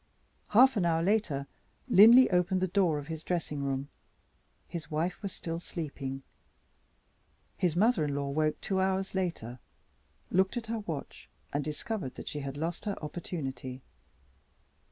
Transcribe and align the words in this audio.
Half 0.47 0.77
an 0.77 0.83
hour 0.87 1.03
later, 1.03 1.45
Linley 1.87 2.27
opened 2.31 2.59
the 2.59 2.67
door 2.67 2.97
of 2.97 3.05
his 3.05 3.23
dressing 3.23 3.63
room. 3.63 3.87
His 4.67 4.89
wife 4.89 5.21
was 5.21 5.31
still 5.31 5.59
sleeping. 5.59 6.23
His 7.55 7.75
mother 7.75 8.05
in 8.05 8.15
law 8.15 8.31
woke 8.31 8.59
two 8.61 8.81
hours 8.81 9.13
later; 9.13 9.59
looked 10.31 10.57
at 10.57 10.65
her 10.65 10.79
watch; 10.79 11.29
and 11.53 11.63
discovered 11.63 12.15
that 12.15 12.27
she 12.27 12.39
had 12.39 12.57
lost 12.57 12.85
her 12.85 12.97
opportunity. 13.03 13.83